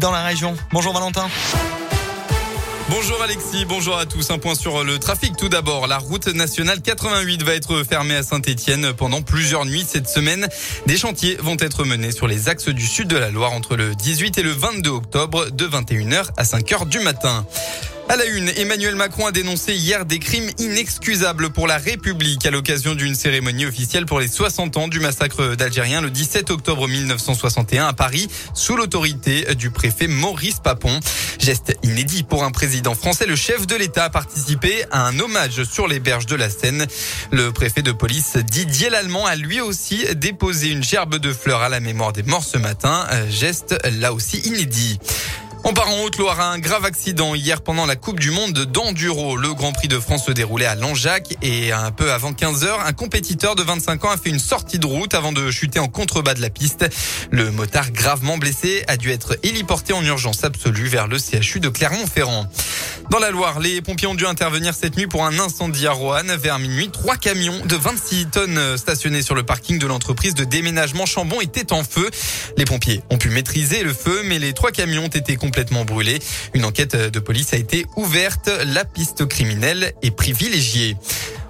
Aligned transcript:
dans 0.00 0.12
la 0.12 0.22
région. 0.22 0.54
Bonjour 0.70 0.92
Valentin. 0.92 1.28
Bonjour 2.88 3.20
Alexis, 3.20 3.64
bonjour 3.64 3.98
à 3.98 4.06
tous. 4.06 4.30
Un 4.30 4.38
point 4.38 4.54
sur 4.54 4.84
le 4.84 5.00
trafic 5.00 5.36
tout 5.36 5.48
d'abord. 5.48 5.88
La 5.88 5.98
route 5.98 6.28
nationale 6.28 6.80
88 6.80 7.42
va 7.42 7.54
être 7.54 7.82
fermée 7.82 8.14
à 8.14 8.22
Saint-Etienne 8.22 8.92
pendant 8.92 9.22
plusieurs 9.22 9.64
nuits 9.64 9.84
cette 9.84 10.08
semaine. 10.08 10.46
Des 10.86 10.96
chantiers 10.96 11.34
vont 11.40 11.56
être 11.58 11.82
menés 11.82 12.12
sur 12.12 12.28
les 12.28 12.48
axes 12.48 12.68
du 12.68 12.86
sud 12.86 13.08
de 13.08 13.16
la 13.16 13.30
Loire 13.30 13.52
entre 13.52 13.74
le 13.74 13.96
18 13.96 14.38
et 14.38 14.42
le 14.44 14.52
22 14.52 14.88
octobre 14.88 15.50
de 15.50 15.66
21h 15.66 16.28
à 16.36 16.44
5h 16.44 16.88
du 16.88 17.00
matin. 17.00 17.44
À 18.10 18.16
la 18.16 18.24
une, 18.24 18.48
Emmanuel 18.56 18.94
Macron 18.94 19.26
a 19.26 19.32
dénoncé 19.32 19.74
hier 19.74 20.06
des 20.06 20.18
crimes 20.18 20.48
inexcusables 20.56 21.50
pour 21.50 21.66
la 21.66 21.76
République 21.76 22.46
à 22.46 22.50
l'occasion 22.50 22.94
d'une 22.94 23.14
cérémonie 23.14 23.66
officielle 23.66 24.06
pour 24.06 24.18
les 24.18 24.28
60 24.28 24.78
ans 24.78 24.88
du 24.88 24.98
massacre 24.98 25.54
d'Algériens 25.56 26.00
le 26.00 26.10
17 26.10 26.50
octobre 26.50 26.88
1961 26.88 27.86
à 27.86 27.92
Paris 27.92 28.28
sous 28.54 28.76
l'autorité 28.76 29.54
du 29.56 29.68
préfet 29.68 30.06
Maurice 30.06 30.60
Papon. 30.60 30.98
Geste 31.38 31.76
inédit 31.82 32.22
pour 32.22 32.44
un 32.44 32.50
président 32.50 32.94
français. 32.94 33.26
Le 33.26 33.36
chef 33.36 33.66
de 33.66 33.76
l'État 33.76 34.04
a 34.04 34.10
participé 34.10 34.86
à 34.90 35.06
un 35.06 35.18
hommage 35.18 35.64
sur 35.64 35.86
les 35.86 36.00
berges 36.00 36.26
de 36.26 36.34
la 36.34 36.48
Seine. 36.48 36.86
Le 37.30 37.52
préfet 37.52 37.82
de 37.82 37.92
police 37.92 38.38
Didier 38.38 38.88
Lallemand 38.88 39.26
a 39.26 39.36
lui 39.36 39.60
aussi 39.60 40.06
déposé 40.14 40.70
une 40.70 40.82
gerbe 40.82 41.16
de 41.16 41.30
fleurs 41.34 41.60
à 41.60 41.68
la 41.68 41.80
mémoire 41.80 42.14
des 42.14 42.22
morts 42.22 42.44
ce 42.44 42.56
matin. 42.56 43.06
Geste 43.28 43.78
là 44.00 44.14
aussi 44.14 44.38
inédit. 44.38 44.98
On 45.64 45.72
part 45.72 45.88
en 45.88 46.02
Haute-Loire 46.02 46.40
un 46.40 46.58
grave 46.58 46.84
accident 46.84 47.34
hier 47.34 47.60
pendant 47.60 47.84
la 47.84 47.96
Coupe 47.96 48.20
du 48.20 48.30
Monde 48.30 48.52
d'Enduro. 48.52 49.36
Le 49.36 49.52
Grand 49.54 49.72
Prix 49.72 49.88
de 49.88 49.98
France 49.98 50.26
se 50.26 50.32
déroulait 50.32 50.66
à 50.66 50.74
Langeac 50.74 51.36
et 51.42 51.72
un 51.72 51.90
peu 51.90 52.12
avant 52.12 52.32
15 52.32 52.64
heures, 52.64 52.80
un 52.80 52.92
compétiteur 52.92 53.54
de 53.54 53.62
25 53.62 54.04
ans 54.04 54.10
a 54.10 54.16
fait 54.16 54.30
une 54.30 54.38
sortie 54.38 54.78
de 54.78 54.86
route 54.86 55.14
avant 55.14 55.32
de 55.32 55.50
chuter 55.50 55.78
en 55.78 55.88
contrebas 55.88 56.34
de 56.34 56.40
la 56.40 56.50
piste. 56.50 56.86
Le 57.30 57.50
motard 57.50 57.90
gravement 57.90 58.38
blessé 58.38 58.84
a 58.88 58.96
dû 58.96 59.10
être 59.10 59.38
héliporté 59.42 59.92
en 59.92 60.04
urgence 60.04 60.44
absolue 60.44 60.88
vers 60.88 61.08
le 61.08 61.18
CHU 61.18 61.60
de 61.60 61.68
Clermont-Ferrand. 61.68 62.46
Dans 63.10 63.18
la 63.18 63.30
Loire, 63.30 63.58
les 63.58 63.80
pompiers 63.80 64.06
ont 64.06 64.14
dû 64.14 64.26
intervenir 64.26 64.74
cette 64.74 64.98
nuit 64.98 65.06
pour 65.06 65.24
un 65.24 65.38
incendie 65.38 65.86
à 65.86 65.92
Roanne. 65.92 66.36
Vers 66.36 66.58
minuit, 66.58 66.90
trois 66.90 67.16
camions 67.16 67.64
de 67.64 67.74
26 67.74 68.26
tonnes 68.26 68.76
stationnés 68.76 69.22
sur 69.22 69.34
le 69.34 69.44
parking 69.44 69.78
de 69.78 69.86
l'entreprise 69.86 70.34
de 70.34 70.44
déménagement 70.44 71.06
Chambon 71.06 71.40
étaient 71.40 71.72
en 71.72 71.84
feu. 71.84 72.10
Les 72.58 72.66
pompiers 72.66 73.02
ont 73.08 73.16
pu 73.16 73.30
maîtriser 73.30 73.82
le 73.82 73.94
feu, 73.94 74.22
mais 74.26 74.38
les 74.38 74.52
trois 74.52 74.72
camions 74.72 75.04
ont 75.04 75.08
été 75.08 75.36
complètement 75.36 75.86
brûlés. 75.86 76.18
Une 76.52 76.66
enquête 76.66 76.96
de 76.96 77.18
police 77.18 77.54
a 77.54 77.56
été 77.56 77.86
ouverte. 77.96 78.50
La 78.66 78.84
piste 78.84 79.24
criminelle 79.24 79.94
est 80.02 80.10
privilégiée. 80.10 80.94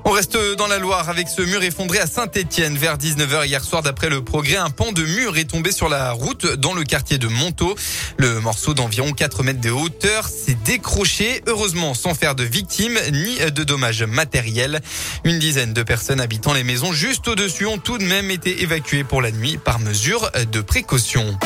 On 0.09 0.13
reste 0.13 0.39
dans 0.57 0.69
la 0.69 0.79
Loire 0.79 1.11
avec 1.11 1.29
ce 1.29 1.43
mur 1.43 1.63
effondré 1.63 1.99
à 1.99 2.07
Saint-Étienne 2.07 2.79
vers 2.79 2.97
19h 2.97 3.47
hier 3.47 3.63
soir. 3.63 3.83
D'après 3.83 4.09
le 4.09 4.25
progrès, 4.25 4.57
un 4.57 4.71
pan 4.71 4.91
de 4.91 5.05
mur 5.05 5.37
est 5.37 5.45
tombé 5.45 5.71
sur 5.71 5.91
la 5.91 6.13
route 6.13 6.47
dans 6.47 6.73
le 6.73 6.83
quartier 6.85 7.19
de 7.19 7.29
Montaut. 7.29 7.77
Le 8.17 8.41
morceau 8.41 8.73
d'environ 8.73 9.13
4 9.13 9.43
mètres 9.43 9.61
de 9.61 9.69
hauteur 9.69 10.27
s'est 10.27 10.57
décroché, 10.65 11.43
heureusement 11.47 11.93
sans 11.93 12.15
faire 12.15 12.35
de 12.35 12.43
victimes 12.43 12.99
ni 13.13 13.37
de 13.53 13.65
dommages 13.65 14.03
matériels. 14.03 14.81
Une 15.25 15.39
dizaine 15.39 15.75
de 15.75 15.83
personnes 15.83 16.23
habitant 16.23 16.55
les 16.55 16.65
maisons 16.65 16.95
juste 16.95 17.29
au-dessus 17.29 17.67
ont 17.67 17.77
tout 17.77 17.99
de 17.99 18.05
même 18.05 18.31
été 18.31 18.63
évacuées 18.63 19.05
pour 19.05 19.21
la 19.21 19.31
nuit 19.31 19.59
par 19.59 19.79
mesure 19.79 20.31
de 20.51 20.63
précaution. 20.63 21.39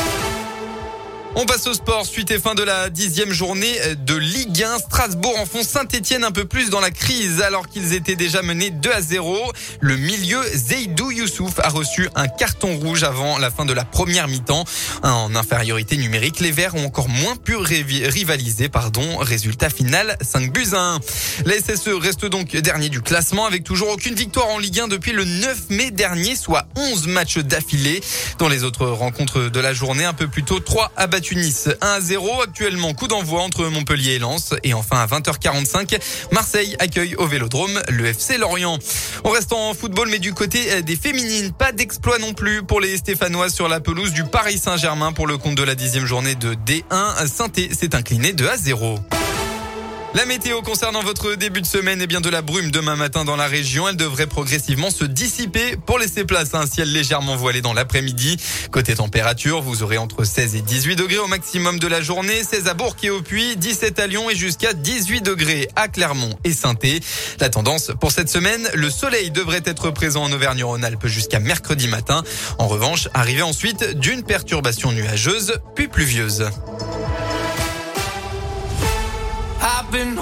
On 1.35 1.45
passe 1.45 1.65
au 1.65 1.73
sport. 1.73 2.05
Suite 2.05 2.29
et 2.29 2.37
fin 2.37 2.53
de 2.53 2.61
la 2.61 2.91
dixième 2.91 3.31
journée 3.31 3.73
de 4.05 4.13
Ligue 4.13 4.61
1. 4.61 4.77
Strasbourg 4.77 5.35
enfonce 5.39 5.67
Saint-Etienne 5.67 6.23
un 6.23 6.31
peu 6.31 6.45
plus 6.45 6.69
dans 6.69 6.79
la 6.79 6.91
crise 6.91 7.41
alors 7.41 7.67
qu'ils 7.67 7.93
étaient 7.93 8.15
déjà 8.15 8.43
menés 8.43 8.69
2 8.69 8.91
à 8.91 9.01
0. 9.01 9.51
Le 9.79 9.97
milieu 9.97 10.39
Zeidou 10.53 11.09
Youssouf 11.09 11.59
a 11.59 11.69
reçu 11.69 12.07
un 12.13 12.27
carton 12.27 12.77
rouge 12.77 13.03
avant 13.03 13.39
la 13.39 13.49
fin 13.49 13.65
de 13.65 13.73
la 13.73 13.83
première 13.83 14.27
mi-temps. 14.27 14.63
En 15.01 15.33
infériorité 15.33 15.97
numérique, 15.97 16.39
les 16.39 16.51
Verts 16.51 16.75
ont 16.75 16.85
encore 16.85 17.09
moins 17.09 17.35
pu 17.35 17.55
rivaliser. 17.55 18.69
Pardon. 18.69 19.17
Résultat 19.17 19.71
final 19.71 20.17
5 20.21 20.53
buts 20.53 20.67
à 20.73 20.95
1. 20.95 20.99
La 21.45 21.55
SSE 21.55 21.89
reste 21.99 22.25
donc 22.27 22.55
dernier 22.55 22.89
du 22.89 23.01
classement 23.01 23.47
avec 23.47 23.63
toujours 23.63 23.89
aucune 23.89 24.13
victoire 24.13 24.49
en 24.49 24.59
Ligue 24.59 24.81
1 24.81 24.87
depuis 24.87 25.13
le 25.13 25.25
9 25.25 25.71
mai 25.71 25.89
dernier, 25.89 26.35
soit 26.35 26.67
11 26.75 27.07
matchs 27.07 27.39
d'affilée. 27.39 28.01
Dans 28.37 28.49
les 28.49 28.63
autres 28.63 28.85
rencontres 28.85 29.49
de 29.49 29.59
la 29.59 29.73
journée, 29.73 30.05
un 30.05 30.13
peu 30.13 30.27
plus 30.27 30.43
tôt, 30.43 30.59
3 30.59 30.91
abattus 30.95 31.22
Tunis 31.23 31.69
1 31.81 31.87
à 31.87 32.01
0. 32.01 32.41
Actuellement, 32.43 32.93
coup 32.93 33.07
d'envoi 33.07 33.41
entre 33.41 33.65
Montpellier 33.65 34.13
et 34.13 34.19
Lens. 34.19 34.53
Et 34.63 34.73
enfin, 34.73 34.97
à 34.97 35.07
20h45, 35.07 35.99
Marseille 36.31 36.75
accueille 36.79 37.15
au 37.15 37.25
Vélodrome 37.25 37.81
le 37.89 38.05
FC 38.05 38.37
Lorient. 38.37 38.77
On 39.23 39.29
reste 39.29 39.53
en 39.53 39.73
football, 39.73 40.09
mais 40.09 40.19
du 40.19 40.33
côté 40.33 40.81
des 40.83 40.95
féminines, 40.95 41.53
pas 41.53 41.71
d'exploit 41.71 42.19
non 42.19 42.33
plus 42.33 42.63
pour 42.63 42.81
les 42.81 42.97
Stéphanoises 42.97 43.53
sur 43.53 43.67
la 43.67 43.79
pelouse 43.79 44.11
du 44.11 44.25
Paris 44.25 44.57
Saint-Germain 44.57 45.13
pour 45.13 45.25
le 45.25 45.37
compte 45.37 45.55
de 45.55 45.63
la 45.63 45.75
dixième 45.75 46.05
journée 46.05 46.35
de 46.35 46.53
D1. 46.53 47.27
saint 47.27 47.47
s'est 47.53 47.95
incliné 47.95 48.33
de 48.33 48.45
à 48.45 48.57
0. 48.57 48.99
La 50.15 50.25
météo 50.25 50.61
concernant 50.61 51.01
votre 51.01 51.33
début 51.33 51.61
de 51.61 51.65
semaine 51.65 51.99
et 51.99 52.05
bien 52.05 52.21
de 52.21 52.29
la 52.29 52.43
brume 52.43 52.69
demain 52.69 52.95
matin 52.95 53.25
dans 53.25 53.35
la 53.35 53.47
région. 53.47 53.89
Elle 53.89 53.95
devrait 53.95 54.27
progressivement 54.27 54.91
se 54.91 55.05
dissiper 55.05 55.75
pour 55.75 55.97
laisser 55.97 56.23
place 56.23 56.53
à 56.53 56.59
un 56.59 56.67
ciel 56.67 56.91
légèrement 56.91 57.35
voilé 57.35 57.61
dans 57.61 57.73
l'après-midi. 57.73 58.37
Côté 58.69 58.93
température, 58.93 59.63
vous 59.63 59.81
aurez 59.81 59.97
entre 59.97 60.23
16 60.23 60.55
et 60.55 60.61
18 60.61 60.97
degrés 60.97 61.17
au 61.17 61.25
maximum 61.25 61.79
de 61.79 61.87
la 61.87 61.99
journée. 61.99 62.43
16 62.43 62.67
à 62.67 62.75
Bourg 62.75 62.95
et 63.01 63.09
au 63.09 63.23
Puy, 63.23 63.57
17 63.57 63.97
à 63.97 64.05
Lyon 64.05 64.29
et 64.29 64.35
jusqu'à 64.35 64.73
18 64.73 65.21
degrés 65.21 65.67
à 65.75 65.87
Clermont 65.87 66.37
et 66.43 66.53
saint 66.53 66.75
La 67.39 67.49
tendance 67.49 67.91
pour 67.99 68.11
cette 68.11 68.29
semaine, 68.29 68.69
le 68.75 68.91
soleil 68.91 69.31
devrait 69.31 69.63
être 69.65 69.89
présent 69.89 70.23
en 70.23 70.31
Auvergne-Rhône-Alpes 70.31 71.07
jusqu'à 71.07 71.39
mercredi 71.39 71.87
matin. 71.87 72.23
En 72.59 72.67
revanche, 72.67 73.09
arrivé 73.15 73.41
ensuite 73.41 73.97
d'une 73.97 74.21
perturbation 74.21 74.91
nuageuse 74.91 75.55
puis 75.75 75.87
pluvieuse. 75.87 76.51
I've 79.65 79.89
been 79.89 80.11